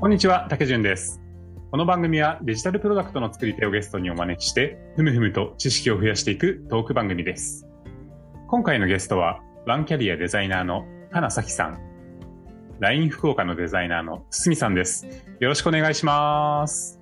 [0.00, 1.20] こんにちは、竹潤です。
[1.70, 7.68] この番組はデジタルプロダクトの作り手をゲストにお招きして、ふむふむと知識を増やしていくトーク番組です。
[8.48, 11.78] 今回のゲストは、ワンキャリアデザイナーの花咲さん、
[12.78, 15.06] LINE 福岡のデザイナーの堤さんです。
[15.38, 16.98] よろしくお願いします。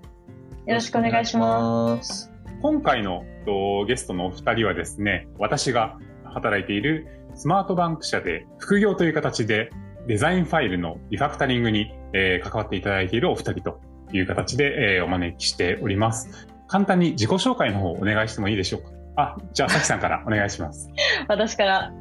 [0.66, 2.32] よろしくお願いします。
[2.62, 7.06] 今回のとゲストのお二人はですね、私が働いている
[7.36, 9.70] スマートバンク社で副業という形で
[10.08, 13.80] デザインファイルのリファクタリングに、えー関わっていただいているお二人と
[14.12, 16.48] いう形で、えーお招きしております。
[16.66, 18.90] 簡単に自己紹介の方お願いしてもいいでしょうか？
[19.16, 20.90] あ、じゃあ、さきさんからお願いします。
[21.28, 21.92] 私から、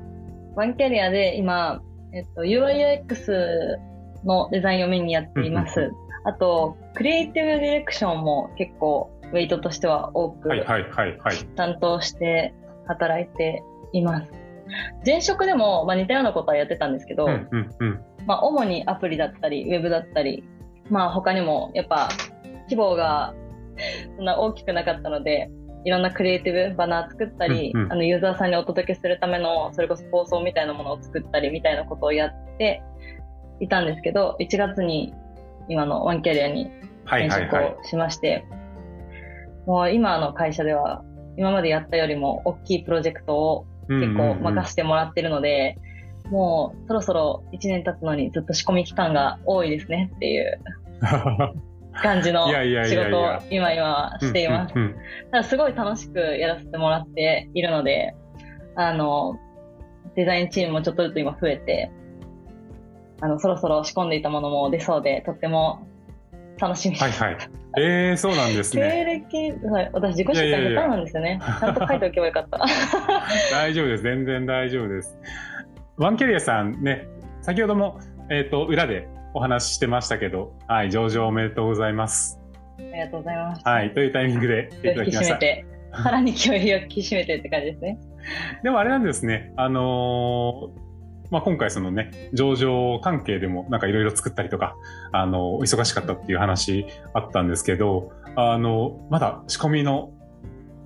[0.56, 1.82] ワンキャリアで今、
[2.14, 3.78] えっと、UIUX
[4.24, 5.92] のデザインをメインにやっていまうんす。
[6.26, 11.38] あと、クリエイティブディレクションも結構、ウェイトとしては多くはいはいはいはい。
[11.56, 12.54] 担当して
[12.88, 13.62] 働いて
[13.94, 14.28] います。
[15.06, 18.00] 前職でも、まあ、似たようなことはやってたんですけど、うんうんうん。
[18.28, 20.44] まあ、主にアプリだったり、ウェブだったり、
[20.90, 22.10] まあ、他にも、やっぱ、
[22.64, 23.34] 規模が
[24.18, 25.50] そんな大きくなかったので、
[25.86, 32.84] いろんなクリエイティブバナー作ったり、うんうんあの、ユーザーさんにお届けするための、それこそ放送みたいなものを作ったりみたいなことをやって
[33.62, 35.14] いたんですけど、1月に
[35.70, 36.70] 今のワンキャリアに
[37.06, 37.56] はい転職。
[37.56, 38.46] をしまして、
[39.66, 41.04] もう今の会社では、
[41.38, 45.78] 今までやったよりも大きいプロジェクトを結構任せてもらってるので、
[46.30, 50.60] もうそろそろ1年経つのにずっと仕込み期間が多いですねっていう
[52.02, 54.74] 感じの仕事を今今はしています。
[55.32, 58.14] ただすごい楽しくやらせてもらっているので、
[58.76, 59.40] あの、
[60.16, 61.92] デザインチームもちょっとずつ今増えて、
[63.22, 65.88] あの、そろそろ仕込んでいたものも出そうで、とっても
[66.60, 67.24] 楽しみです。
[67.24, 67.38] はいはい。
[67.80, 69.24] えー、そうなんです経ね。
[69.30, 71.40] 歴、はい、私自己紹介下手なんですよね。
[71.60, 72.60] ちゃんと書いておけばよかった。
[73.52, 74.04] 大丈夫です。
[74.04, 75.18] 全然大丈夫です。
[75.98, 77.08] ワンキャリアさんね、
[77.42, 82.40] 先ほども、えっ、と、裏でお話ししてましたけど、はい、上場おめでとうございます。
[82.78, 83.64] ありがとうございます。
[83.66, 85.34] はい、というタイミングでいただ引ききました。
[85.34, 85.66] 締めて、
[86.04, 88.00] さらに気を引き締めてって感じですね。
[88.62, 94.76] でもあれなんですね、あのーまあ、今回そのね、上場関係でもなんかいろいろ作ったりとか、
[95.12, 96.86] あのお忙しかったっていう話
[97.16, 100.12] あったんですけど、あの、まだ仕込みの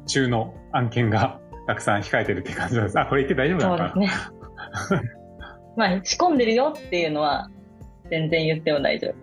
[0.06, 2.97] 中の案件がたくさん控えてるって感じなんです。
[2.97, 3.91] あ、これ言って大丈夫なそのかな？
[3.91, 4.41] うですね。
[5.78, 7.50] まあ、仕込んでるよっていうのは、
[8.09, 9.16] 全然言っても大丈夫。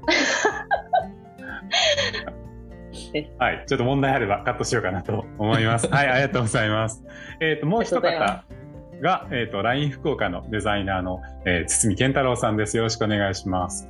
[3.38, 3.64] はい。
[3.66, 5.88] ちょっと問題あればカットしようかなと思います。
[5.92, 7.04] はい、ありがとうございます。
[7.40, 8.44] えっ、と、もう一方が、
[9.30, 12.76] えっ、と、LINE 福岡のデザイナーの、えー、堤健太郎さんです。
[12.76, 13.88] よろしくお願いします。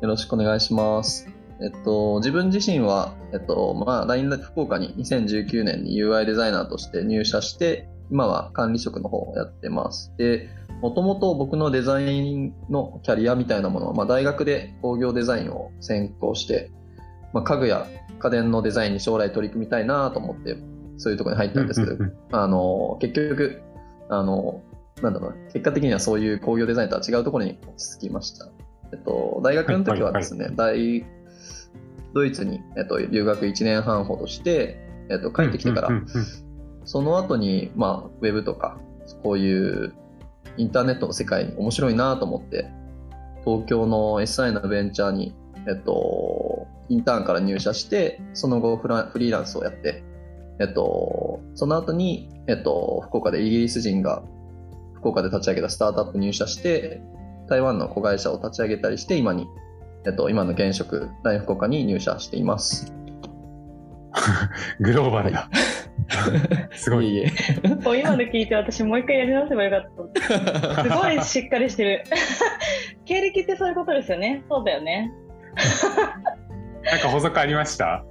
[0.00, 1.28] よろしくお願いします。
[1.60, 10.12] えっと、自分自身は、えっと、まあ、LINE 福岡に2019年に UI デザイナーとして入社して、今は管理職の方をやってます。
[10.16, 10.48] で、
[10.80, 16.70] もともと僕のデザインのキャリアみたいなものは、まあ、大学で工業デザインを専攻して、
[17.32, 17.86] まあ、家具や
[18.18, 20.56] 家電のデザインに将来取り組みたいなと思って、
[20.96, 21.96] そういうところに入ったんですけど、
[22.32, 23.62] あの、結局、
[24.08, 24.62] あの、
[25.02, 28.48] なんだろうな、結果的にはそういう工業デザインとは違うところに落ち着きました。
[28.92, 31.04] えっと、大学の時はですね、大、
[32.14, 35.90] ドイツに、えっと、留学1年半ほどして、えっと、帰ってきてから
[36.84, 38.80] その後に、まあ、ウェブとか、
[39.22, 39.92] こういう
[40.58, 42.70] インターネットの世界に面白いなと思って、
[43.44, 45.34] 東京の SI のベンチャーに、
[45.66, 48.88] えっと、インターンから入社して、その後フ
[49.18, 50.02] リーランスをやって、
[50.60, 54.22] えっと、その後に、えっと、福岡でイギリス人が
[54.94, 57.00] 福岡で立ち上げたスタートアップ入社して、
[57.48, 59.46] 台湾の子会社を立ち上げたりして、今に、
[60.06, 62.92] えっと、今の現職、LINE 福岡に入社しています。
[64.80, 65.48] グローバルだ。
[66.72, 67.14] すごい。
[67.14, 67.26] いえい
[67.64, 67.68] え。
[67.84, 69.84] もう今の聞いて私もう一回やり直せばよかっ
[70.76, 70.82] た。
[70.84, 72.04] すごいしっかりしてる。
[73.04, 74.42] 経歴ってそういうことですよね。
[74.48, 75.10] そうだよね。
[76.84, 78.04] なんか補足ありました？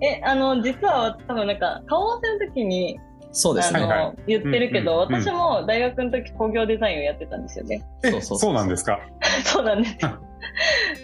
[0.00, 2.98] え、あの、実は多分なんか、顔合わせの時に、
[3.32, 3.80] そうですね。
[3.80, 7.82] はいは言ってるけど、うんうんうん私も大学の時工業デザインをやってたんですよね。
[8.04, 9.00] えそうそうそうそうなんですか？
[9.44, 10.18] そうなんですよ。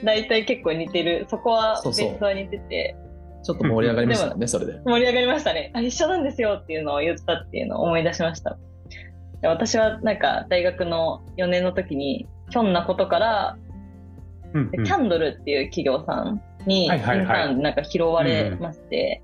[0.04, 1.26] 大体結構似てる。
[1.30, 2.96] そこは、ベそうそうースは似てて、
[3.42, 4.80] ちょっと盛り上がりましたね、それで。
[4.84, 5.70] 盛り上がりましたね。
[5.74, 8.58] あ、一緒なんですよっていうのを言ったっていうのを思い出しました。
[9.40, 13.56] で私はなんか大学の4年の時に、ひょんなことから、
[14.54, 19.22] うんうんキャンドルっていう企業さんに、インターンでなんか拾われまして、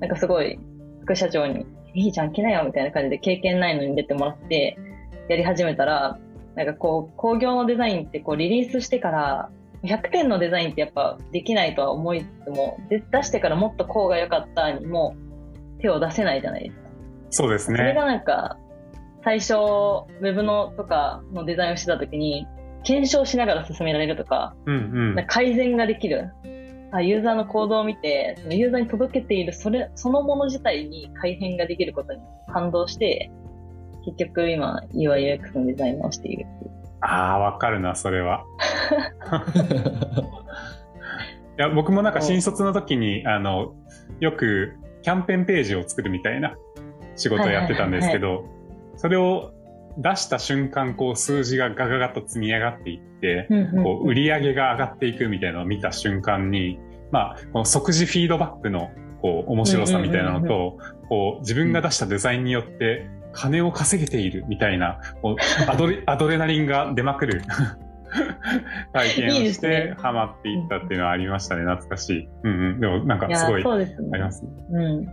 [0.00, 0.58] なんかすごい
[1.02, 4.78] 副社長に、いいじゃん、来なよみたいな感じで経験ないのに出てもらって、
[5.28, 6.18] やり始めたら、
[6.54, 9.50] なんかこう、工業のデザインってこうリリースしてから、
[9.82, 15.16] 100点のデザインってやっぱできないとは思いつつも、で出してからもっとこうが良かったにも
[15.80, 16.86] 手を出せないじゃないですか。
[17.30, 17.76] そうですね。
[17.76, 18.58] それがなんか、
[19.24, 22.46] 最初、ウェブのとかのデザインをしてた時に、
[22.84, 25.26] 検証しながら進められるとか、うんうん。
[25.26, 26.30] 改善ができる。
[26.92, 32.20] あユーザーの行動を見て、そのユーザーに届けているそれ、そのもの自体に改変ができることに
[32.52, 33.30] 感動して、
[34.04, 36.75] 結局今 UI UX のデザインをしているっていう。
[37.00, 38.44] ああ、わかるな、それは。
[41.58, 43.74] いや、僕もなんか新卒の時に、あの、
[44.20, 46.56] よくキャンペーンページを作るみたいな
[47.16, 48.44] 仕事をやってたんですけど、
[48.96, 49.52] それを
[49.98, 53.48] 出した瞬間、こう数字がガガガッと積み上がっていって、
[53.82, 56.78] こう売り上げが上がっていくみたいなのを見た瞬間に、
[57.10, 58.90] まあ、この即時フィードバックの
[59.22, 60.78] こう面白さみたいなのと、
[61.08, 64.98] こう自分が出したデザインによって金を稼げているみたいな、
[65.68, 67.42] アドレ アドレナリンが出まくる
[68.92, 72.28] 体験をしてねハマっていったっていうのはありましたね、懐かしい。
[72.44, 72.80] うんうん。
[72.80, 74.50] でもなんかすごいそうですねありますね。
[74.70, 75.06] うん。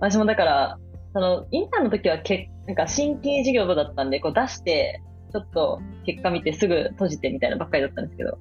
[0.00, 0.78] 私もだから、
[1.12, 5.00] その、インターンの時はけ、なんか新規事業部だったんで、こう出して、
[5.32, 8.38] ちょっと結果見てすぐ閉じてみたいなばっかりだったんですけど、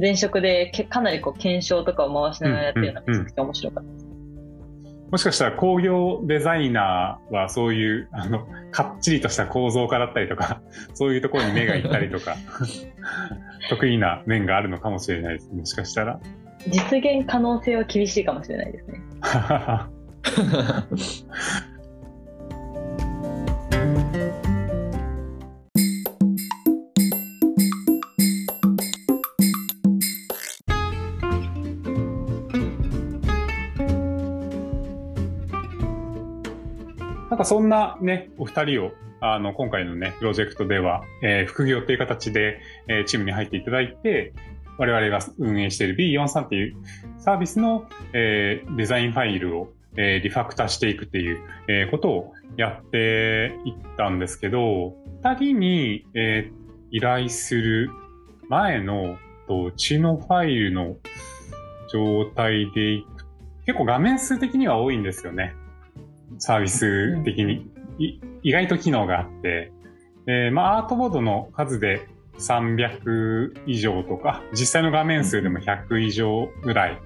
[0.00, 4.07] 前職でけかなりこう検証とかを回しながらやってるのがめちゃくちゃ面白かったです。
[5.10, 10.60] もしかしたら工業デザイナーはそういう、あの、かっちりとした構造化だったりとか、
[10.94, 12.36] そういうところに目がいったりとか、
[13.70, 15.50] 得意な面があるのかもしれないです。
[15.52, 16.20] もしかしたら。
[16.66, 19.00] 実現可能性は厳しいかもしれないですね。
[37.48, 44.34] そんなね、お二人を、あの、今回のね、プロジェクトでは、えー副業っていう形で、えーチームに入っていただいて、
[44.76, 46.76] 我々が運営している B43 っていう
[47.16, 56.58] サービスの、えーデザインファイルを、えーリファクターしていくっていう、えーことをやっていったんですけど、二人に、えー
[56.90, 57.90] 依頼する
[58.50, 59.16] 前の、
[59.46, 60.96] とうちのファイルの
[61.90, 63.24] 状態でいく
[63.64, 65.54] 結構画面数的には多いんですよね。
[66.38, 67.70] サービス的に。
[67.98, 69.72] い意外と機能があって。
[70.26, 72.06] で、まあ、アートボードの数で
[72.38, 77.00] 300以上とか、実際の画面数でも100以上ぐらい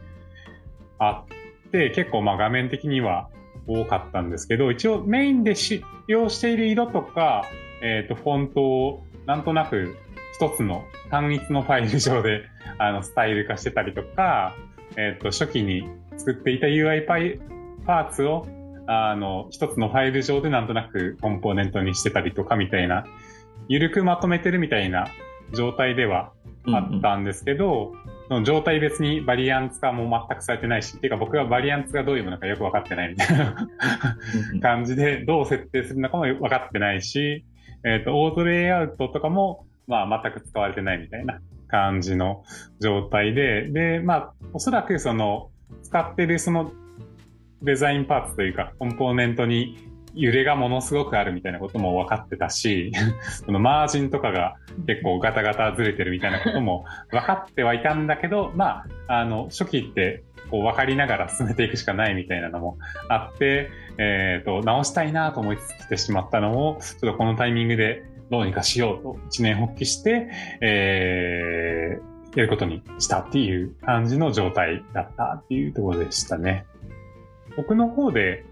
[0.99, 1.25] あ
[1.67, 3.29] って、結構まあ画面的には
[3.67, 7.44] 多かったんですけど、一応メインで使用している色とか、
[7.82, 9.96] えっ、と、フォントをなんとなく
[10.34, 12.43] 一つの単一のファイル上で
[12.79, 14.55] あのスタイル化してたりとか、
[14.96, 17.40] えっ、と、初期に作っていた UI パイ
[17.87, 18.46] パーツを
[18.87, 23.05] あの、一つのファイル上でなんとなくコンポーネントにしてたりとかみたいな、
[23.69, 25.08] ゆるくまとめてるみたいな
[25.52, 26.32] 状態では
[26.67, 27.93] あったんですけど、
[28.29, 33.69] その状態別にバリアンツ化も全くされてないし、っていうか僕はバリアンツがどういうものかよくわかってないみたいな
[34.62, 37.44] 感じで、どう設定するのかも分かってないし、
[37.84, 42.44] えっ、と、オートレイアウトとかも、まあ、全く使われてないみたいな感じの
[42.81, 45.50] 状態で、で、まあ、おそらくその、
[45.82, 46.70] 使ってるその
[47.62, 49.76] デザインパーツというか、コンポーネントに
[50.14, 52.92] 揺れがものすごくあるみたいなことも分かってたし、
[53.44, 54.56] そのマージンとかが
[54.86, 62.78] 結構ガタガタずれてるみたいなことも分かってはいたんだけど、まあ、あの、初期ってこう分かりながら進めていくしかないみたいなのも
[63.08, 70.28] あって、えっ、と、直したいなと思いつつ来てしまったのを、ちょっとこのタイミングでどうにかしようと一年発起して、
[70.60, 76.66] えー、やることにしたっていう感じの状態だったっていうところでしたね。
[77.56, 78.44] 僕の方で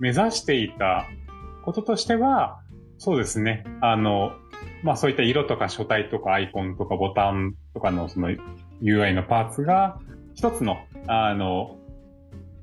[0.00, 1.06] 目指していた
[1.64, 2.60] こととしては、
[2.98, 3.64] そうですね。
[3.80, 4.32] あの、
[4.82, 8.30] まあそういった色とか書体とかアイコンとかボタンとかのその
[8.82, 9.98] UI のパーツが
[10.34, 11.76] 一つの、あの、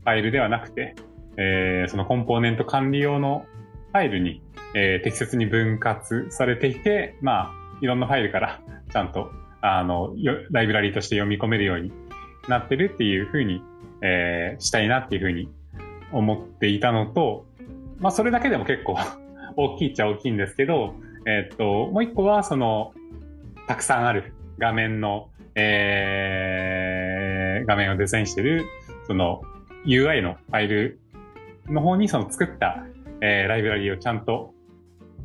[0.03, 0.95] ファイルではなくて、
[1.37, 3.45] えーそのコンポーネント管理用の
[3.91, 4.41] ファイルに、
[4.75, 10.13] えー適切に分割されていて、まあ、いろんなファイルからちゃんと、あの、
[10.51, 11.91] ライブラリーとして読み込めるように
[12.47, 13.61] なってるっていうふうに、
[14.03, 15.49] えーしたいなっていうふうに
[16.11, 17.45] 思っていたのと、
[17.99, 18.97] まあ、それだけでも結構
[19.55, 20.95] 大きいっちゃ大きいんですけど、
[21.25, 22.93] えーっと、もう一個は、その、
[23.67, 28.65] たくさんある画面の、えー画面をデザインしてる、
[29.07, 29.41] その、
[29.85, 30.99] UI のファイル
[31.67, 32.83] の方にその作った、
[33.21, 34.53] えーライブラリをちゃんと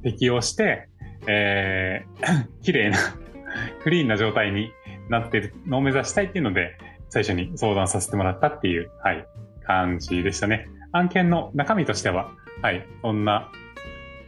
[0.03, 0.89] 適用して、
[1.27, 2.99] えー 綺麗な、
[3.83, 4.71] クリーンな状態に
[5.09, 6.77] なってるのを目指したいっていうので、
[7.11, 9.27] 最初に相談させてもらったっていう、はい、
[9.65, 10.69] 感じでしたね。
[10.93, 12.31] 案件の中身としては、
[12.63, 13.51] はい、そんな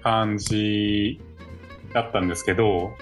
[0.02, 1.20] 感じ
[1.94, 2.92] だったんですけど、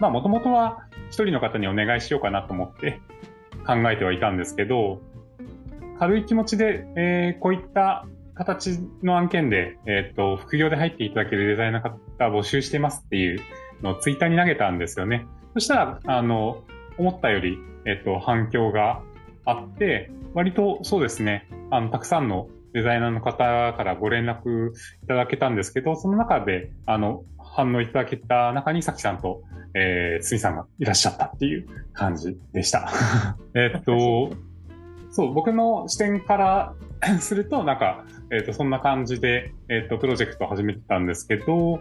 [0.00, 3.00] まあ、もともとは一人の方にお願いしようかなと思って
[3.66, 5.00] 考えてはいたんですけど、
[5.98, 13.40] 軽い気持ちで、えーこういった形の案件で、えっ、と、副業で入っていただけるデザイナーの方募集してますっていう
[13.82, 15.26] のをツイッターに投げたんですよね。
[15.54, 16.62] そしたら、あの、
[16.98, 19.02] 思ったより、えっと、反響が
[19.44, 24.70] あって、割とそうですね、あの、たくさんのデザイナーの方からご連絡
[25.02, 29.42] いただけたんですけど、その中で、あの、反応いただけた中に、さきさんと、
[29.74, 32.90] えー、すみさんがいらっしゃったっていう感じでした。
[33.56, 34.30] えっと、
[35.10, 36.74] そう、僕の視点から
[37.20, 41.80] すると、なんか、えっ、ー、と、そんな感じで、えっ、ー、と、プロジェクトを始めてたんですけど、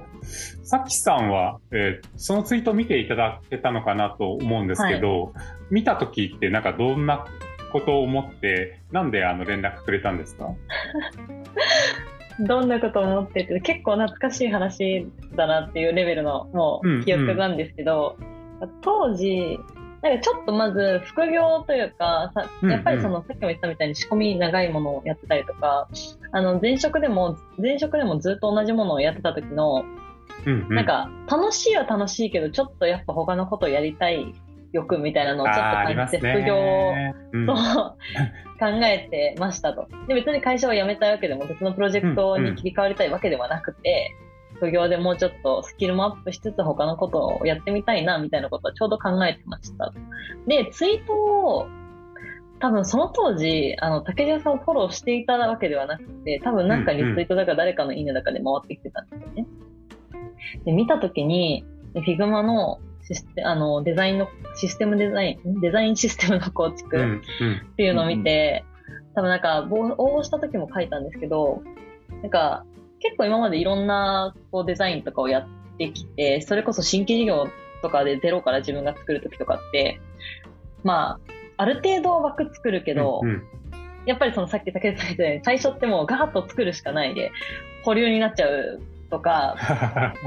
[0.63, 5.33] さきさんは、えー、そのツイートを見ていただけたのかなと思うんですけど、はい、
[5.71, 7.25] 見たときってなんかどんな
[7.71, 10.53] ことを思って、なんであの連絡くれたんですか？
[12.39, 18.25] どんなことを思ってって結構懐かしい話だなっていうレベルのもう記憶なんですけど、うん
[18.61, 19.57] うん、当時
[20.05, 25.89] なんかちょっとまず副業というかさやっぱりそのさっきも言ったみたいに仕込み長いものをやってたりとか
[26.31, 29.83] あの前職でも前職でもずっと同じものをやってた時の、
[30.45, 34.35] うんうん、なんか楽しいは楽しいけどちょっとやっぱ他のことをやりたい
[34.73, 36.55] 欲みたいなのをちょっと感じて、副業
[37.45, 37.55] と、
[38.59, 39.87] 考えてましたと。
[40.07, 44.11] で、別に会社を辞めたいわけでも別のプロジェクトに切り替わりたいわけではなくて、
[44.65, 49.93] 副業でもうちょっとスキルもアップしつつ他のことをやってみたいな、みたいなことはちょうど考えてました。
[50.47, 51.67] で、ツイートを、
[52.59, 59.45] 多分その当時、あの、竹島さんをフォローしていたわけではなくて、多分なんかリツイートだか誰かのいいねだかで回ってきてたんですよね。
[60.65, 68.65] で、見たときに、Figma のシステあのデザインのシステムデザインデザインシステムの構築っていうのを見て、
[69.13, 71.61] 多分なんか応募した時も書いたんですけど
[72.21, 72.65] なんか
[73.05, 75.47] 結構今までいろんなこうデザインとかをやっ
[75.77, 77.47] てきてそれこそ新規事業
[77.81, 79.99] とかでゼロから自分が作る時とかって
[80.83, 81.19] まあ
[81.57, 83.43] ある程度枠作るけど、うんうん、
[84.05, 87.31] やっぱりそのさっき竹内さん言ったように最初ってもうガーッと作るしかないで
[87.83, 89.55] 保留になっちゃうとか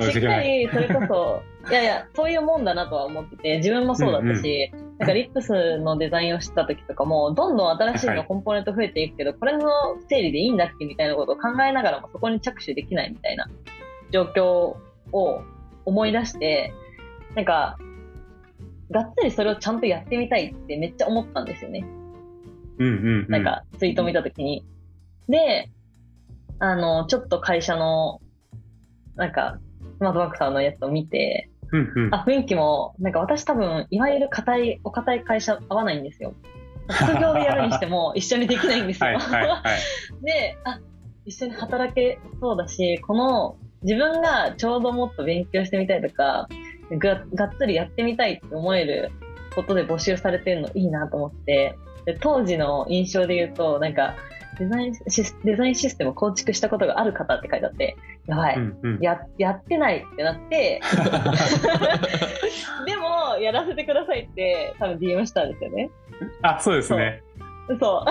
[0.00, 9.70] しっかりそれこそいやいや、そういうもんだなとは思ってて、自分もそうだったし、うんうん、なんかリップスのデザインをしてた時とかも、どんどん新しいのコンポーネント増えていくけど、はい、これの
[10.08, 13.48] 整理でいいんだっけみたいなことを考えながらもそこに着手できないみたいな
[14.10, 14.76] 状況
[15.12, 15.42] を
[15.84, 16.72] 思い出して、
[17.36, 17.78] なんか、
[18.90, 21.84] がっつりそれをちゃんとやってみたいってめっちゃ思ったんですよね。
[22.78, 24.64] うんうん、うん、なんか、ツイート見たときに。
[25.28, 25.70] で、
[26.58, 28.20] あの、ちょっと会社の、
[29.14, 29.58] なんか、
[29.98, 36.34] スマートバンクさんのやつを見て、うんうん、あ雰囲気も、なんか私多分、いわゆる硬い、お堅い会社合わないんですよ。
[36.88, 39.10] 副業でやるにしても 一緒にできないんですよ。
[39.10, 39.62] はいはいはい、
[40.24, 40.80] で、あ、
[41.26, 46.48] 一緒に働けそうだし、この自分がちょうどもっと勉強してみたいとか、
[46.90, 49.10] ががっつりやってみたいって思える
[49.54, 54.14] ことで募集されてるのいいなと思って、で当時の印象で言うと、なんか、
[54.58, 55.02] デザインシ
[55.44, 57.96] デザインシステムを構築したことがある方って書いてあって、
[58.26, 60.80] やばい、うんうん、ややってないってなって、
[62.86, 65.90] でも、やらせてくださいって多分 DM したんですよね。
[66.42, 67.22] あ、そうですね。
[67.80, 68.04] そ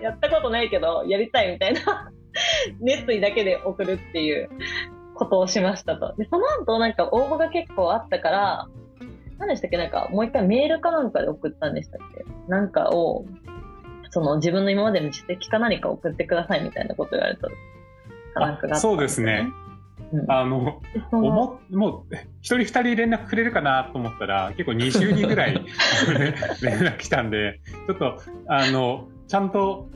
[0.00, 0.02] う。
[0.02, 2.10] やったことないけど、やりたいみたいな
[2.80, 4.48] 熱意だけで送るっていう
[5.14, 6.14] ことをしましたと。
[6.16, 8.66] で、その後なんか応募が結構あったから、
[9.38, 9.76] 何でしたっけ？
[9.76, 12.24] なんかもう一回メールかなんかで送ったんでしたっけ？
[12.48, 13.24] なんかを
[14.12, 17.48] その自分の今までの実績か何か送ってくださいみたいなこと言われた
[18.40, 19.48] なんか、ね、そうですね。
[20.12, 25.54] うん、あの、ももう、一人二人連絡くれるかなと思ったら、結構20人ぐらい
[26.62, 29.88] 連絡来たんで、ちょっと、あの、ちゃんと、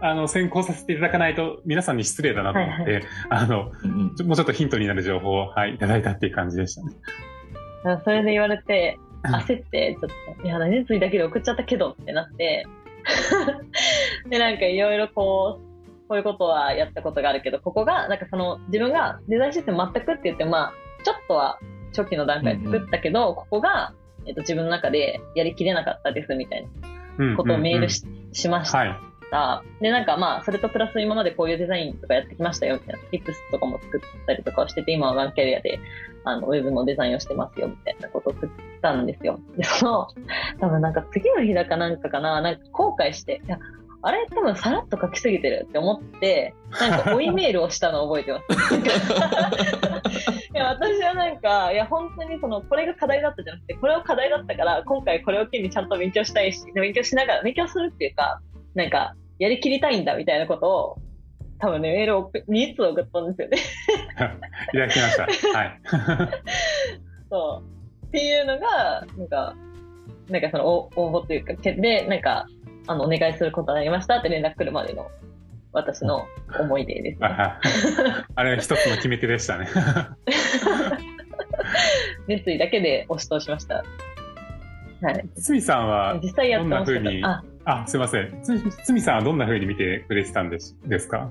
[0.00, 8.00] あの、先行させていただかないと、皆さんに失礼だなと思って、はいはい、あの、もうちょっとヒントになる情報を、はい、いただいたっていう感じでしたね。
[8.04, 12.66] それで言われて、焦って、ちょっと、いや、熱意だけで送っちゃったけどってなって、
[14.28, 20.72] で、なんかいろいろこう、こういうことはやったことがあるけど、ここが、なんかその、自分がデザインシステム全くって言って、まあ、
[21.04, 21.58] ちょっとは
[21.96, 23.92] 初期の段階で作ったけど、うんうん、ここが、
[24.26, 26.66] えっと、自分の中でやりきれなかったですみたい
[27.18, 28.78] なことをメールしうんうんうん、しました。
[28.78, 29.08] はい
[29.80, 33.00] で、なんかまあ、それとプラス今までこういうデザインとかやってきましたよ、みたいな。
[33.12, 35.78] ィップスとかも作ったりとかをしてて、今はワンキャリアで、
[36.28, 38.48] あの、ウェブのデザインをしてますよ、みたいなことを送っ
[38.82, 39.40] たんですよ。
[39.56, 40.08] で、その、
[40.60, 43.58] 多分なんか次の日だかなんかかな、なんか後悔して、いや、
[44.00, 44.26] あれ？
[44.30, 48.74] 多分さらっと書きすぎてるって思って、なんか追いメールをしたのを覚えてます。
[50.54, 58.40] いや、私はなんか、いや、本当にその、これが課題だったじゃなくて、これを課題だったから、今回これを機にちゃんと勉強したいし、勉強しながら、勉強するっていうか、
[58.74, 60.98] なんか、やりきりたいんだみたいなことを、
[61.60, 63.58] 多分ね、メールを2つ送ったんですよね
[64.72, 65.58] いただきました。
[65.58, 65.80] はい。
[67.30, 68.06] そう。
[68.06, 69.54] っていうのが、なんか、
[70.30, 70.90] なんかその応
[71.22, 72.46] 募というか、で、なんか、
[72.86, 75.10] あの、お願いすることになりましたって連絡来るまでの
[75.72, 76.26] 私の
[76.58, 77.28] 思い出です、ね、
[78.34, 79.68] あれ一つの決め手でしたね。
[82.26, 83.84] 熱意だけで押し通しました。
[85.02, 85.28] はい。
[85.36, 87.44] 堤さんは、実際やってましたあ、
[87.82, 88.40] あ、すいません。
[88.42, 91.30] つ堤さんはどんな風に見てくれてたんですですか？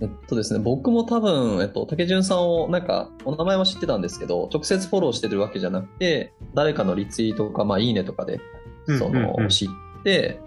[0.00, 8.40] えっとですね、僕も多分、えっと、竹潤さんを、なんか、お名前は知ってたんですけど、直接フォローしてるわけじゃなくて、誰かのリツイートとか、まあ、いいねとかで、
[8.98, 9.68] その、知っ
[10.04, 10.38] て、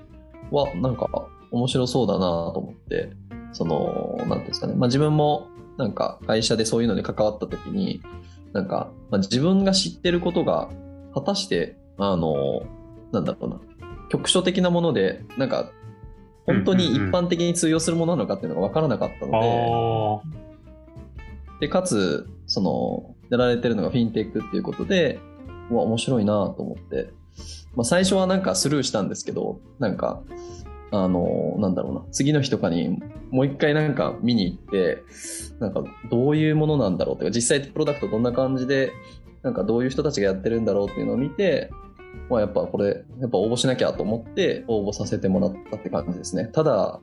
[0.51, 1.07] わ、なんか、
[1.51, 3.11] 面白そうだなと思って、
[3.51, 8.01] その、なんですかね、まあ、自分も、なんか、会社でそういうのに関わった時に、
[8.53, 10.69] なんか、まあ、自分が知ってることが、
[11.15, 12.61] 果たして、あの、
[13.11, 13.59] なんだろうな、
[14.09, 15.71] 局所的なもので、なんか、
[16.49, 19.41] 本当に一般的に通用するものなのかっていうのが分からなかったので、あ
[21.59, 25.19] で、かつ、その、やられてるのがフィンテックっていうことで、
[25.69, 27.11] うわ、面白いなと思って、
[27.75, 30.23] まあ最初はなんかスルーしたんですけど、なんか、
[30.91, 35.03] あの、なんだろうな、次の日とかにもう一回なんか見に行って、
[35.59, 38.91] なんかどういうものなんだろうとか、実際プロダクトどんな感じで、
[39.43, 41.69] なんかどういう人たちがやってるんだろうっていうのを見て、
[42.29, 46.45] まあやっぱこれ、やっぱ応募しなきゃと思って応募させてもらったって感じですね。
[46.45, 46.99] ただ、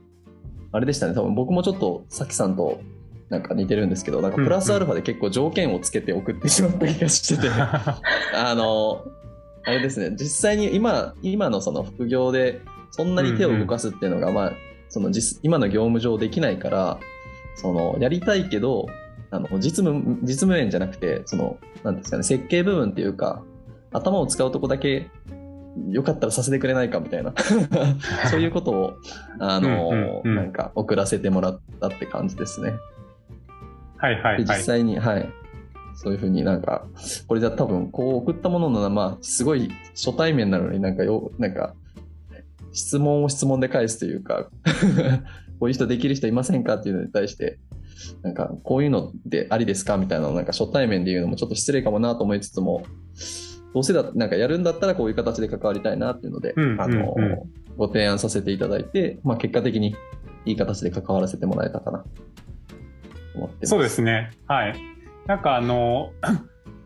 [0.72, 2.80] あれでしたね、多分僕もちょっとさきさんと
[3.28, 8.00] なんか似てるんですけど、なんかプラスアルファで結構条件をつけて送ってしまった気がしてて、あ。
[8.34, 9.04] あの、
[9.64, 12.60] あれですね、実際に今、今のその副業で、
[12.92, 14.52] そんなに手を動かすっていうのが、まあ、
[14.88, 16.98] その実、今の業務上できないから、
[17.56, 18.86] その、やりたいけど、
[19.30, 23.42] あの、実務、実務面じゃなくて、その、なんですかね、設計部分っていうか、
[23.92, 25.10] 頭を使うとこだけ、
[25.90, 27.34] よかったらさせてくれないかみたいな、
[28.30, 28.94] そういうことを、
[29.38, 32.74] あの、うんうんうんなんか送らせてもらったって感じですね。
[33.98, 34.62] はいはいはい。
[34.62, 35.28] 際に、はい。
[35.94, 36.86] そういうふうになんか、
[37.26, 41.74] これじゃ多分、こう送ったものの、まあ、すごい初対面なのになんかよ、なんか、
[42.72, 44.50] 質問を質問で返すというか、
[45.58, 47.58] こういう人できる人いませんかっていうのに対して、
[48.22, 52.82] なんか、こういうのでありですかみたいななんか初対面で言うのもちょっと失礼かもなと思いつつも、
[53.76, 57.38] どうせだ、なんかやるんだったらこういう形で関わりたいなっていうので、うんあの、うんうん
[57.76, 59.94] ご提案させていただいて、まあ結果的に
[60.46, 62.06] いい形で関わらせてもらえたかな、と
[63.34, 63.66] 思って。
[63.66, 64.30] そうですね。
[64.46, 64.74] はい。
[65.26, 66.10] なんかあの、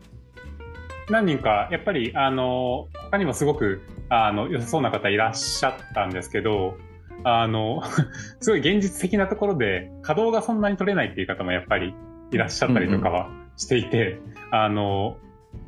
[1.09, 6.75] 何人か、やっぱり、あの、他にもすごく、あの、良さそうな方いらっしゃったんですけど、
[7.23, 7.83] あの、
[8.41, 11.95] すごい現実的なところで、稼働がそんなに取れないっていう方もやっぱり
[12.31, 14.19] いらっしゃったりとかはしていて、
[14.51, 15.15] あの、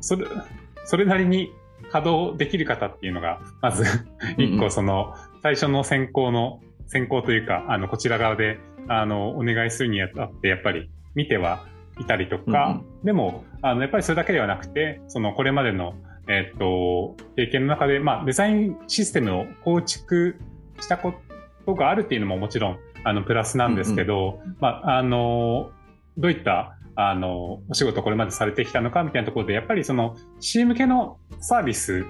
[0.00, 0.26] それ、
[0.84, 1.52] それなりに
[1.90, 3.84] 稼働できる方っていうのが、まず、
[4.38, 11.66] 一個その、最初の選考の、選考というか、あの、こちら側で、あの、お願いするにあたって、やっぱり見ては
[11.98, 15.94] いたりとか、でも、あの、やっぱりそれだけではなくて、その、これまでの、
[16.28, 20.36] えっと、経験の中で、まあ、デザインシステムを構築
[20.80, 21.14] したこ
[21.66, 25.70] とがあるっていうのももちろん、あの、プラスなんですけど、まあ、あの、
[26.16, 32.04] どういった、あの、お仕事をこれまでされてきたのかみたいなところで、やっぱりその、C 向けのサービス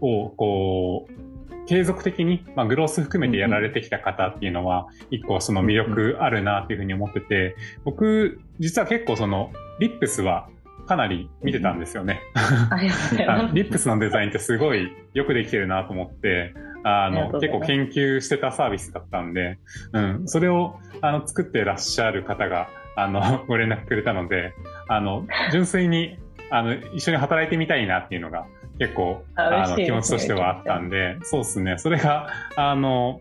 [0.00, 10.48] を、こう、継続的に、まあ、グロース含めてやられてきた方っていうのは、一個その魅力あるなっていうふうに思ってて、僕、実は結構その、リップスは
[10.86, 12.20] かなり見てたんですよね。
[13.52, 16.54] リップスのデザインってすごいよくできてるなと思って、
[16.84, 19.58] あの、結構研究してたサービスだったんで、
[19.92, 24.54] うん、それを、あの、作ってらっしゃる方が、あの、 ご連絡くれたので、
[24.88, 26.18] あの、純粋に、
[26.50, 28.46] あの、一緒に働いてみたいなっていうのが、
[28.78, 31.78] 結構、ああの、気持ちとしてはあったんで、そうですね。
[31.78, 33.20] それが、あの、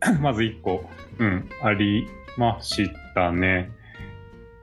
[0.20, 3.70] まず一個、うん、ありましたね。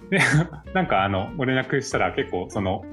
[0.09, 0.19] で、
[0.73, 2.83] なんかあの、ご連絡したら結構、その、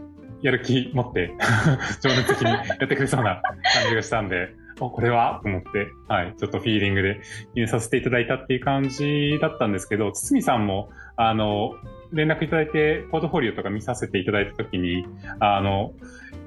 [0.41, 1.33] やる気持って、
[2.03, 5.41] 情熱的にやってくれそうな感じがしたんで、お、これは？
[5.43, 7.21] と思って、はい、ちょっとフィーリングで
[7.55, 11.75] 入れさせていただいたっていう感じだったんですけど、堤さんも、あの、
[12.13, 15.05] 連絡いただいて、ポートフォリオとか見させていただいたときに、
[15.41, 15.93] あの、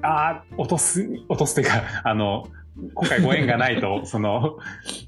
[0.02, 2.46] あー落とす、落とすというか、 あの、
[2.94, 4.58] 今回ご縁がないと、 その、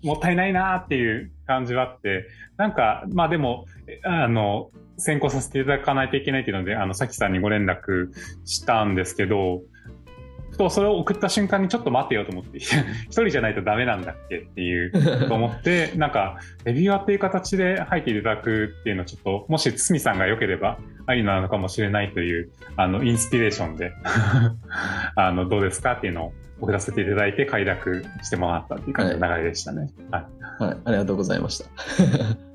[0.03, 8.09] もったいないなーっていう感じはあって、なんか、まあでも、えあの、先行させていただかないといけないっていうので、あの、さきさんにご連絡
[8.45, 9.78] したんですけど、ふ
[10.59, 12.59] とそれを送った瞬間にちょっと待てよと思って、
[13.09, 23.93] 一人じゃないとダメなんだっけっていう、と思って、 なんか、レビュアーっていう形で入っていただくっていうのはちょっと、もし堤さんが良ければありなのかもしれないという、あの、インスピレーションで、
[25.17, 29.89] あの、どうですかっていうのを送らせていただいて快諾してもらったっていう感じの流れでしたね。
[30.11, 30.63] はい。
[30.65, 32.48] はい、ありがとうございました。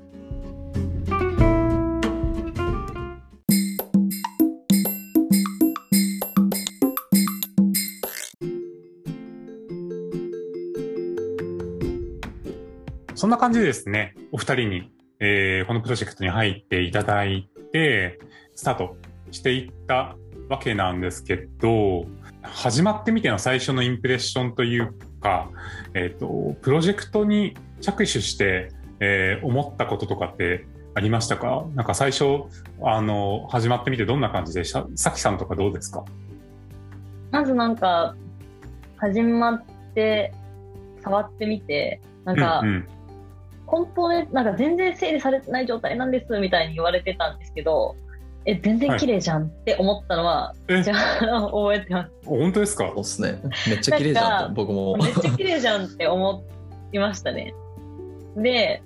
[13.14, 18.18] そんな感じでですね、お二人に、えーこのプロジェクトに入っていただいて、
[18.54, 18.96] スタート
[19.30, 20.16] していった
[20.48, 22.06] わけなんですけど、
[22.42, 25.50] 始まってみての最初のインプレッションというか、
[25.94, 31.66] えっ、ー、と、プロジェクトに着手して、えー、思ったこととかってありましたか？
[31.74, 32.24] なんか最初、
[32.82, 34.86] あの、始まってみてどんな感じでした？
[34.96, 36.04] さきさんとかどうですか？
[37.30, 38.14] まずなんか、
[38.96, 40.32] 始まって、
[41.02, 42.88] 触ってみて、なんか、うんうん、
[43.66, 47.96] コンポーネント、なんか全然整理されてない状態なんですみたいに言われてたんですけど、
[48.46, 52.10] え、全然綺麗じゃんって思ったのは、はい、じゃあ、覚えてます。
[52.26, 52.84] 本当ですか？
[52.88, 53.40] そうっすね。
[53.66, 54.96] めっちゃ綺麗じゃん僕も。
[54.98, 56.44] めっちゃ綺麗じゃんって思
[56.92, 57.54] いましたね。
[58.36, 58.82] で、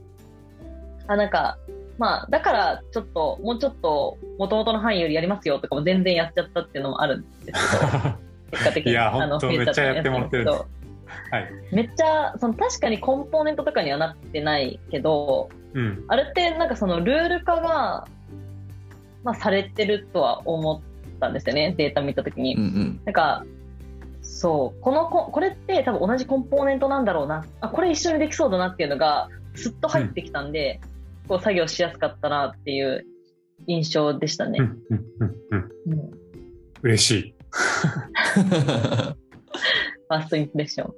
[1.09, 1.59] あ、なんか、
[1.99, 7.59] まあ、だから、ちょっと、もうちょっと、もともとの範囲よりやりますよとかも全然やっちゃったっていうのもあるんですけど、
[8.53, 8.93] 結果的に。
[8.93, 10.65] いや、本当めっちゃやってもらってるんです。
[11.31, 18.07] はい、めっちゃその確かにコンポーネントとかにはなってないけど、うん、あれってなんかそのルール化が、
[19.25, 22.55] まあ、されてるとは思ったんですよねデータ見た時に。
[22.57, 23.45] うんうん、なんか
[24.23, 30.81] そうこのここれって多分同じコンポーネントなんだろうなあこれ一緒にできそうだなっていうのがすっと入ってきたんで、
[31.23, 33.07] うん、こう作業しやすかったなっていう
[33.67, 34.59] 印象でしたね。
[34.61, 35.05] うんうん
[35.51, 36.11] うんうん、
[36.83, 37.35] 嬉しい。
[40.09, 40.95] ファーストインプレッション。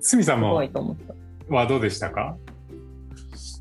[0.00, 0.54] すみさんも。
[0.54, 2.10] はどうでした。
[2.10, 2.36] か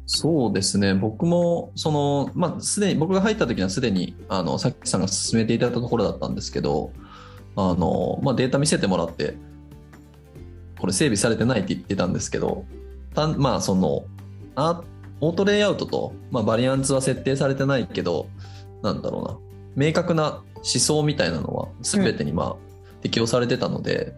[0.05, 6.93] そうですね、僕もその、まあ、すでに僕が入った時にはすでにあのさっきさんが進めていただいたところだったんですけど、
[7.57, 9.35] あのまあ、データ見せてもらって、
[10.79, 12.63] これ整備されてないって言ってたんですけど、
[13.13, 14.05] たまあ、その
[14.55, 14.81] あ
[15.19, 18.29] オートレイアウトと、まあ、バリアンツは設定されてないけど、
[18.83, 19.19] なんだろ
[19.75, 22.66] うな、明確な思想みたいなのは全てに、まあ、
[23.01, 24.13] 適用されてたので、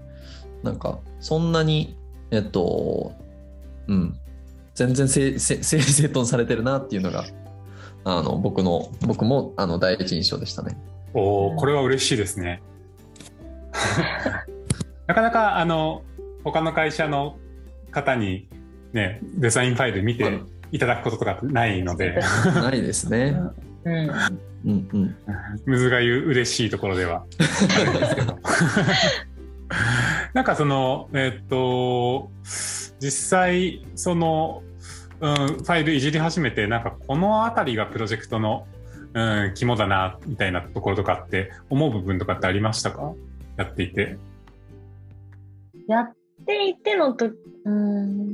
[0.63, 1.97] なんか、そんなに、
[2.31, 3.13] えっと、
[3.87, 4.17] うん、
[4.75, 7.25] 全然 整理整頓されてるなっていうのが、
[8.03, 10.77] あの、僕の、僕も、あの、第一印象でしたね。
[11.13, 12.61] おおこれは嬉しいですね。
[15.07, 16.03] なかなか、あの、
[16.43, 17.37] 他の会社の
[17.91, 18.47] 方に、
[18.93, 20.39] ね、デザインファイル見て
[20.71, 22.19] いただくこととかないので。
[22.45, 23.35] ないですね。
[23.85, 24.09] うん。
[24.65, 25.15] うんうん。
[25.65, 28.37] むずがゆ嬉しいところではあるんですけど。
[30.33, 32.31] なんかその、えっと、
[32.99, 34.63] 実際、その、
[35.21, 38.67] うん、ファイルいじり始めて、なんかこのあたりがプロジェクトの、
[39.13, 43.13] うん、肝だな、みたいなところとかって思う部分とかってありましたか？
[43.57, 44.17] やっていて。
[45.87, 46.13] やっ
[46.45, 47.31] ていてのと、
[47.65, 48.27] うん、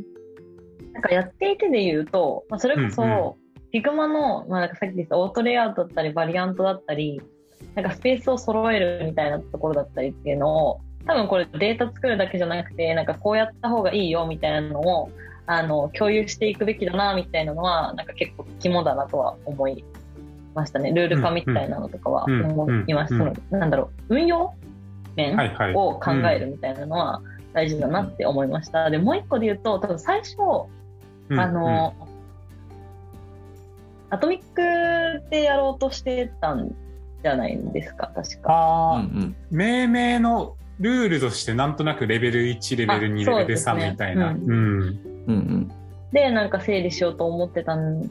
[0.94, 3.45] なんかやっていてで言うと、まあ、それこそ、うんうん
[3.76, 7.22] Figma の、まあ、なんかさっき言ったオートレイアウトだったり、バリアントだったり、
[7.76, 15.12] なんかスペースを揃えるみたいなところだったりっていうのを、多分これデータ作るだけじゃなくて、なんかこうやった方がいいよみたいなのを、
[15.46, 19.84] あの、共有していくべきだな、みたいなのは、なんか結構肝だなとは思い
[20.54, 20.94] ましたね。
[20.94, 23.58] ルール化みたいなのとかは思いました。
[23.58, 24.54] なんだろう、運用
[25.16, 25.38] 面
[25.76, 27.22] を考えるみたいなのは
[27.54, 28.90] 大事だなって思いました。
[28.90, 30.38] で、もう一個で言うと、多分最初、
[31.30, 31.94] あの、
[34.10, 36.76] アトミックでやろうとしてたん
[37.24, 38.52] じゃないですか、確か。
[38.52, 44.30] ああ、うんうん、命名のルールとしてなんとなくレベル1、レベル2、レベル3みたいな。
[44.30, 45.72] うん。
[46.12, 48.02] で、なんか整理しようと思ってたん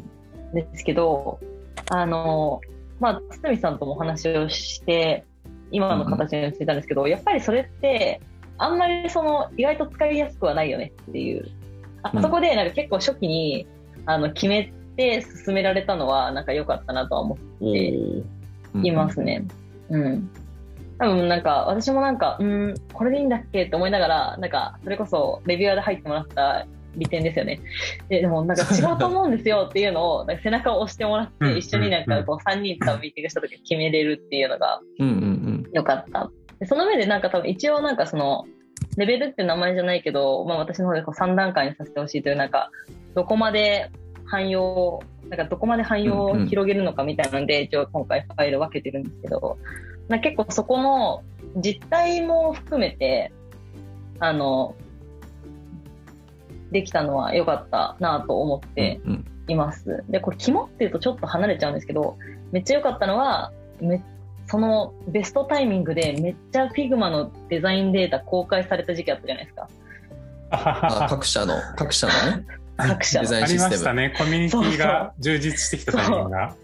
[0.53, 1.41] ですけど、
[1.91, 2.61] あの、
[3.01, 5.25] まあ、堤さんともお話をして、
[5.71, 8.21] 今の形にしてたんですけど、うん、やっぱりそれって、
[8.59, 11.51] あんまりその、意外と使いやすくはないよねっていう。
[12.03, 13.67] あそこで、なんか結構初期に、
[14.07, 18.25] あの、決めて進められたのは、なんか良かったなとは思って
[18.83, 19.45] いますね。
[19.91, 20.31] うん、うん
[20.99, 27.61] 多分なんか、私もなんか、うん、これでいいんだっけって思いながら、なんか、それこそレビュアーで入ってもらった利点ですよね。
[28.09, 34.81] で、でもなんか違うと思うんですよっていうのを、 背中を押してもらって、一緒になんかこう3人とミーティングした時決めれるっていうのが、
[35.73, 36.31] よかった。
[36.61, 38.45] でその上でなんか多分一応なんかその、
[38.97, 42.71] レベルって名前じゃないけど、まあ私の方でこう3段階にさせてほしいというなんか、
[43.15, 43.91] どこまで
[44.27, 49.59] 汎用、なんかどこまで汎用を広げるのかみたいなので、一応今回ファイル分けてるんですけど、
[50.09, 51.23] な結構そこの
[51.57, 53.33] 実態も含めて、
[54.21, 54.75] あの、
[56.71, 59.01] できたのは良かったなと思って
[59.49, 59.91] います。
[59.91, 62.17] うんうん、で、これ肝っていうとちょっと離れちゃうんですけど、
[62.53, 64.03] めっちゃ良かったのは、め
[64.47, 69.69] そのベストタイミングでめっちゃ Figma のデザインデータ公開された時期あったじゃないですか。
[71.09, 72.47] 各社の、各社のね。
[72.77, 73.65] 各社デザインシステム。
[73.65, 74.15] ありましたね。
[74.17, 76.55] コミュニティが充実してきたタイミングが。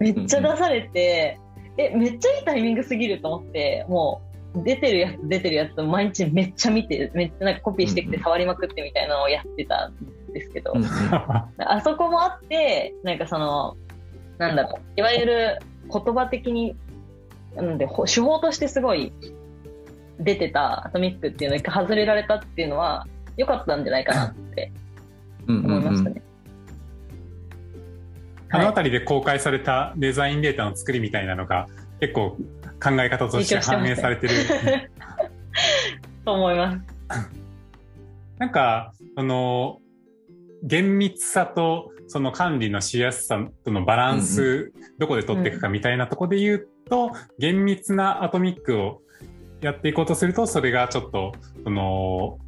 [0.00, 1.38] めっちゃ出されて、
[1.76, 4.22] え、めっちゃいいタイミングすぎると思って、も
[4.54, 9.94] う、出てるやつ出てるやつ毎日めっちゃ見て、めっちゃなんかコピーしてきて触りまくってみたいなのをやってたん
[10.32, 10.72] ですけど、
[11.58, 13.76] あそこもあって、なんかその、
[14.38, 15.58] なんだろう、いわゆる
[15.92, 16.76] 言葉的に
[17.54, 19.12] なので、ほ手法としてすごい
[20.18, 24.72] 出てたアトミックっていうのを一回外れられたっていうのは、良かったんじゃないかなって
[25.48, 26.22] 思いましたね。
[28.50, 31.66] あの辺りで公開されたデザインデータの作りみたいなのが
[32.00, 32.36] 結構
[32.82, 34.34] 考え方として反映されてる。
[36.24, 36.78] と思います。
[38.38, 39.80] なんか、その、
[40.62, 49.02] 厳密さとその管理のしやすさとのバランス、どこで取っていくかみたいなところで言うと、厳密なアトミックを
[49.60, 51.32] やっていこうとすると、それがちょっと、
[51.64, 52.38] その、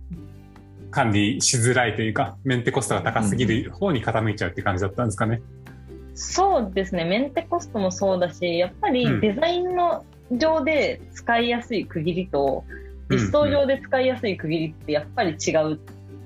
[0.91, 5.41] 管理しづらいというか、メンテコストが高すぎる方に傾いちゃうって感じだったんですかね。
[6.15, 12.65] そうですね、メンテコストもそうだし、やっぱりデザインの上で使いやすい区切りと、
[13.09, 15.79] 実装上で使いやすい区切りってやっぱり違う、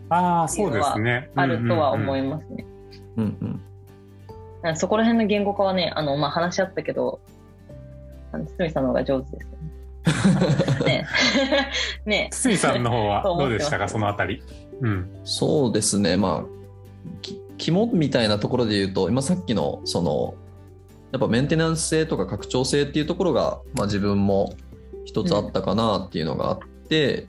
[0.08, 1.30] ああ、そうですね。
[1.34, 2.66] あるとは思いいますね。
[3.16, 3.60] うんうん
[4.64, 7.20] なんかそこら辺の言語化はね、あの、まあ、話し合ったけど、
[8.32, 9.56] あの、堤さんの方が上手ですよね。
[10.84, 11.06] ね。
[12.06, 12.28] ね。
[12.32, 14.42] 堤さんの方は どうでしたか、そのあたり。
[14.80, 15.10] うん。
[15.24, 20.34] そうですね、まあ、き肝みたいなところで言うと、今さっきの、その、
[21.12, 24.54] やっぱメンテナンス性とか拡張性っていうところが、まあ、自分も
[25.04, 27.28] 一つあったかなっていうのがあって、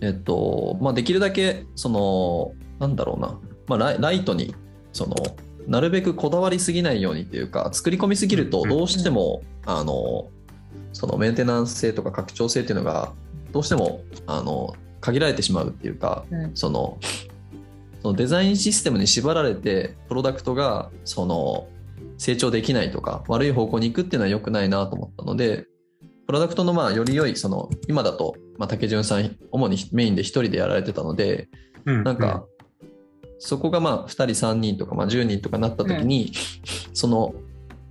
[0.00, 4.54] えっと、まあ、できるだけ、その、なんだろうな、まあ、ライライトに、
[4.92, 5.16] その、
[5.66, 10.28] なるべくこだわりすぎないようにっていうか、作り込みすぎると、どうしても、あの、
[10.92, 13.12] そのメンテナンス性とか拡張性っていうのが、
[13.52, 16.98] どうしても、あの、限られてしまうっていうか、うんその
[18.02, 21.66] そのデザインシステムに縛られてプロダクトがその
[22.18, 25.66] 成長できないとか悪い方向に行くっていうのは良くないなと思ったので
[26.26, 31.48] プロダクトのまあより良いその今だと、まあ、竹潤さん主にメインで1人でやられてたので
[31.84, 32.44] うんなんか、
[33.38, 36.32] そこがまあ2人3人とかまあ10人とかなった時に、
[36.94, 37.34] その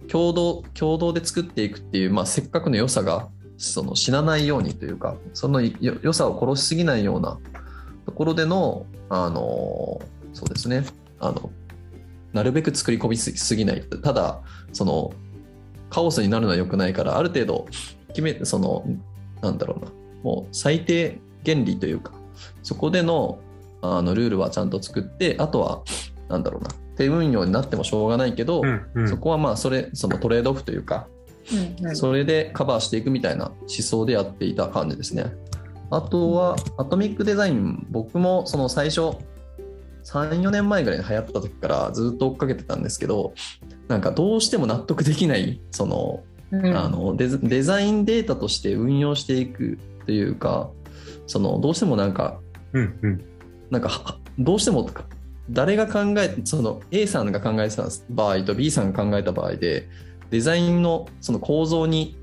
[0.08, 7.40] 共同共同で作っていくっていう、まあ、せっかくの良さがその死なないようにというかそのよ良さを殺しすぎないような
[8.06, 10.02] ところでのあの
[10.34, 10.84] そうですね。
[11.20, 11.50] あの
[12.34, 13.82] なるべく作り込みすぎない。
[13.82, 14.42] ただ
[14.74, 15.14] その
[15.90, 17.68] カオスになるのは良くないからある程度
[18.10, 18.86] 決めその
[19.42, 19.92] なんだろうな。
[20.24, 22.12] もう最低原理というか
[22.64, 23.40] そこでの
[23.82, 25.84] あのルールはちゃんと作ってあとは
[26.28, 26.70] なんだろうな。
[26.98, 29.10] 手運用になってもしょうがないけど、うんうん。
[29.10, 31.08] そこはまあそれそのトレードオフというか
[31.52, 31.96] うんうん。
[31.96, 35.34] それでカバーしていくみたいな思想でやっていた感じですね。
[35.92, 39.18] あとは、アトミックデザイン、僕もその最初、
[40.04, 43.34] 3、4年前ぐらいに流行った時からずっと追っかけてたんですけど、
[43.88, 46.78] なんかどうしても納得できない、その、うん。
[46.78, 50.70] あのデザデザインデータとして運用していくというか、
[51.28, 52.40] そのどうしてもなんか、
[52.74, 53.26] うんうん。
[53.70, 54.90] なんかはどうしても
[55.50, 59.88] 誰が考えその A さんが考えてた場合と B さんが考えた場合で
[60.32, 62.18] デザインのその構造に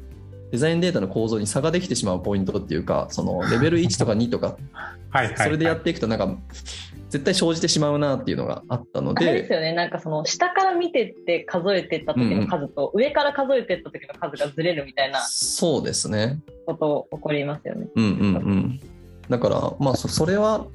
[0.51, 4.57] デザインデータの構造に差ができてしまうポイントっていうかそのレベル1とか2とか
[5.11, 5.37] はいはいはい。
[5.45, 6.37] それでやっていくとなんか
[7.13, 16.41] 絶対生じてしまうなっていうのがあったのあれですでよね、なんかその下から見てって数えてった時の数と、上から数えてった時の数がずれるみたいなそうですね。
[16.65, 17.87] こと起こりますよね。
[17.95, 18.81] うんうんうん。
[19.29, 20.67] だからまあそそれは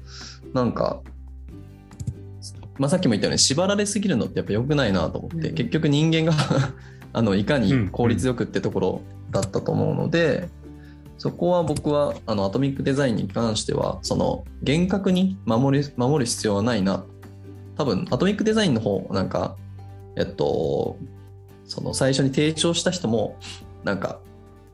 [0.54, 1.02] なんか
[2.78, 5.54] まあ、さっきも言ったように縛られすぎるのってやっぱ良くないなと思って、うん。
[5.54, 6.36] 結局人間が
[7.12, 10.48] あのいかに効率よくってところだったと思うので、
[11.18, 17.04] そこは僕はあのアトミックデザインに関してはその厳格に守り守る必要はないな。
[17.76, 19.56] 多分アトミックデザインの方なんか
[20.16, 20.96] えっと
[21.64, 23.36] その最初に提唱した人も
[23.84, 24.20] なんか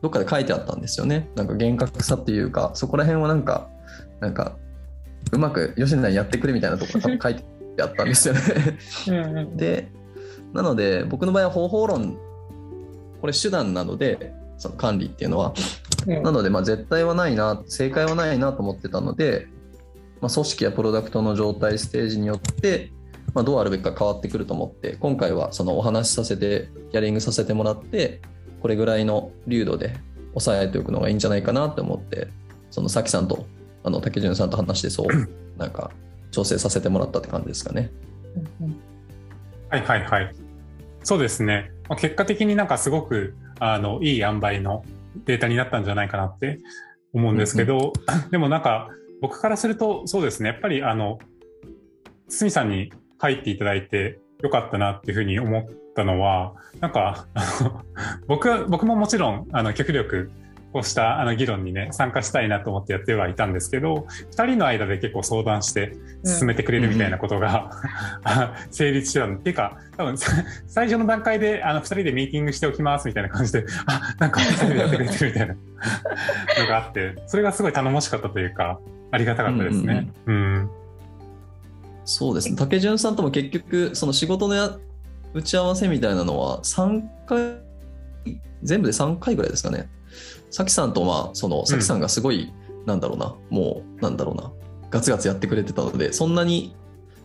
[0.01, 1.29] どっかで書いてあったんですよね。
[1.35, 3.69] なんか厳格さっていうかそこら辺はなんか
[4.19, 4.55] なんか
[5.31, 7.43] うまく吉野にやってくれみたいなところ多分書いて
[7.83, 8.41] あったんですよね。
[9.07, 9.91] うんうん、で
[10.53, 12.17] なので僕の場合は方法論
[13.21, 15.53] これ手段なのでその管理っていうのは。
[16.07, 16.23] うん。
[16.23, 19.47] なのでまあ絶対はないな正解はないなと思ってたので、
[20.21, 22.91] まあ、組織やプロダクトの状態ステージによって、
[23.33, 28.21] まあ、どうあるべきか変わってくると思って今回はそのお話しさせてヒアリングさせてもらって
[28.61, 29.95] これぐらいの流度で
[30.29, 32.27] 抑えておくのがいいんじゃないかなと思って
[32.71, 33.45] そのさきさんと
[33.83, 35.07] あの竹潤さんと話してそう
[35.57, 35.91] なんか
[36.31, 37.91] 調整させてもらったって感じですかね。
[38.61, 38.95] うん
[39.69, 40.35] はいはいはい。
[41.03, 41.71] そうですね。
[41.89, 44.83] まあ結果的になんかすごく、あの、いい塩梅の
[45.25, 46.59] データになったんじゃないかなって
[47.13, 47.93] 思うんですけど、
[48.31, 48.89] でもなんか、
[49.21, 50.49] 僕からすると、そうですね。
[50.49, 51.19] やっぱり、あの、
[52.27, 57.27] 堤さんに入っていただいてよかったなっていうふうに思ったのは、なんか、
[58.27, 60.31] 僕は、僕ももちろん、あの、極力、
[60.75, 67.71] こうしたあの議論にね、参加したいなと思ってやってはいたんですけど、二人の間で結構相談して進めてくれるみたいなことが、
[68.65, 69.37] うん、成立してたの。
[69.37, 75.53] っていうか、多分最初の段階であの二人でミーティングしておきますみたいな感じで、あ、なんか二人でやってくれてるみたいな
[76.59, 78.77] のがあって、それがすごい頼もしかったというか、
[79.11, 80.09] ありがたかったですね。
[80.25, 80.69] うん、うん、
[82.03, 82.57] そうですね。
[82.57, 84.77] 竹潤さんとも結局、その仕事のや
[85.33, 87.61] 打ち合わせみたいなのは3回、
[88.61, 89.87] 全部で3回ぐらいですかね。
[90.55, 94.53] さきさんとまあそのさきさんがすごい、うん、なんだろうなもうなんだろうな
[94.89, 96.73] ガツガツやってくれてたのでそんなに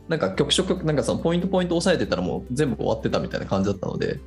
[0.09, 4.19] なんか局所局なんかそのポイントポイント押さえてたらもう全部終わってたみたいな感じだったので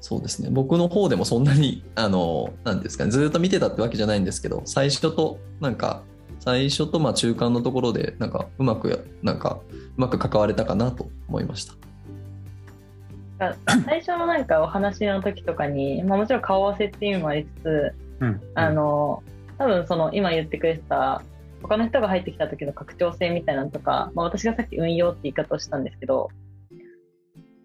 [0.00, 6.04] そうですね僕の方でもそんなにあの何ですかねずっと見てたってわけじゃないんですけど最初となんか
[6.38, 11.74] 最初とまあ中間のところでなんかうまくなんかうまく関われたかなと思いました。
[13.38, 19.22] 最初のなんかお話の時とかに、まあ、もちろん顔合わせっていうのもありつつ、うん、あの
[19.58, 21.22] 多分その今言ってくれてた
[21.62, 26.28] 他の人が入ってきた時の拡張性みたいなのとか、まあ、私がさっき運用って言い方をしたんですけど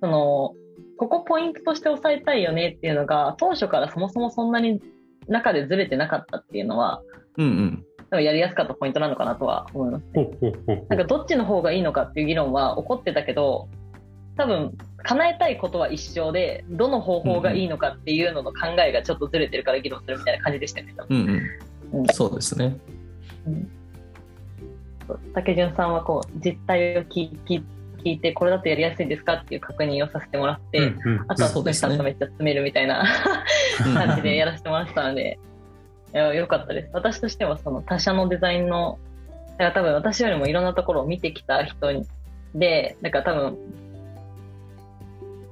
[0.01, 0.53] その
[0.97, 4.82] ここポイントとして押さえたいよねっていうのが当初からそもそもそんなに
[5.27, 7.01] 中でずれてなかったっていうのは、
[7.38, 10.29] うんうん、やりやすかったポイントなのかなとは思いますね。
[10.89, 13.69] なんかどっちの方がいいのかっていう議論は起こってたけど
[14.39, 20.93] 多分叶えたいことは一緒でどの方法がいいのかっていうのの考えがちょっとずれてるから議論するみたいな感じでしたよね。
[21.10, 22.78] うんうん、そうですね。
[23.45, 23.69] うん、
[25.34, 27.62] 竹潤さんはこう実態を聞聞
[27.97, 33.06] 聞いてこれだとやりやすいですかっていう確認をさせてもらって、うんうん、あとはスクショめっちゃ詰めるみたいな
[33.93, 35.38] 感じでやらせてもらってたので。
[36.12, 36.89] いやよかったです。
[36.93, 38.97] 私としてはその他社のデザインの
[39.58, 41.88] だから多分私よりもいろんなところを見てきた人
[42.56, 43.58] で、だから多分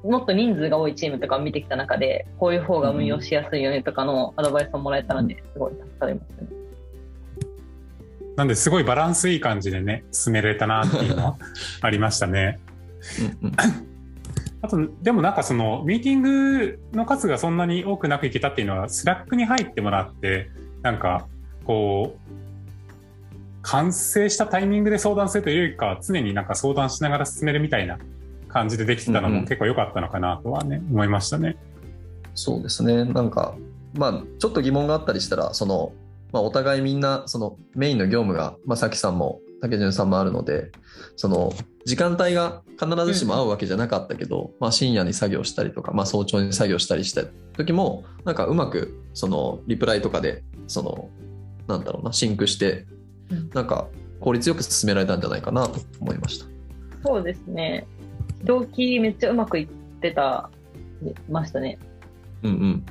[0.04, 6.48] もっと人数が多いチームとかを見てきた中で、こういう方が運用しやすいよねとかのアドバイスをもらえたので、すごい助かりますね。
[8.36, 11.38] なんですごいバランスいい感じでね、進められたなっていうのは
[11.82, 12.60] ありましたね。
[14.62, 20.50] あと、でもなんかその、ミーティングの数がそんなに多くなくいけたっていうのは、 Slack に入ってもらって、
[20.82, 21.28] なんか、
[21.66, 27.98] こう、完成したタイミングで相談するというよりか、常になんか相談しながら進めるみたいな
[28.58, 31.58] 感じでできてたのも結構良かったのかなとはね、うんうん、思いましたね。
[32.34, 33.06] そうですね。
[33.06, 33.56] なんか、
[33.94, 35.94] まあ、ちょっと疑問があったりしたら、その、
[36.32, 40.72] まあ、お互いみんな、そのメインの業務が、まあ、さきさんも竹潤さんもあるので、
[41.16, 41.54] その、
[41.86, 47.24] 時間帯が必ずしも合うわけじゃなかったけど、うん、まあ、深夜に作業したりとか、まあ、早朝に作業したりした
[47.56, 51.10] 時も、なんかうまく、その、リプライとかで、その、
[51.68, 52.86] なんだろうな、シンクして、
[53.54, 53.88] なんか
[54.20, 56.46] 効率よく進められたんじゃないかなと思いました。
[57.04, 57.88] そうですね。
[58.44, 60.50] 動機めっちゃうまくいってた、
[61.30, 61.78] ましたね。
[62.44, 62.86] うんうん。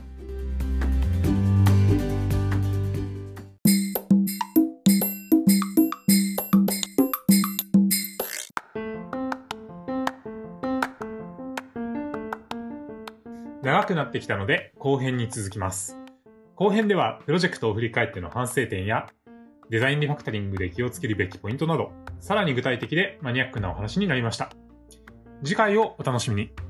[13.63, 15.97] 長くなってきたので後編に続きます。
[16.55, 19.09] 後編ではプロジェクトを振り返っての反省点や
[19.71, 24.51] デザインリファクタリングで気をつけるべきポイントなど、さらに具体的でマニアックなお話になりました。
[25.45, 26.66] 次回をお楽しみに。